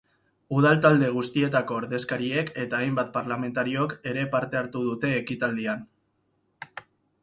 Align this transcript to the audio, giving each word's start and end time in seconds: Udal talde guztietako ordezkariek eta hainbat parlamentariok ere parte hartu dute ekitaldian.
Udal 0.59 0.79
talde 0.85 1.09
guztietako 1.17 1.77
ordezkariek 1.81 2.51
eta 2.65 2.79
hainbat 2.87 3.13
parlamentariok 3.19 3.97
ere 4.15 4.27
parte 4.35 4.63
hartu 4.65 4.85
dute 4.91 5.17
ekitaldian. 5.23 5.91